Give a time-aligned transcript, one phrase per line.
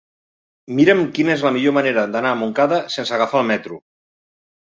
[0.77, 3.77] Mira'm quina és la millor manera d'anar a Montcada sense agafar el metro.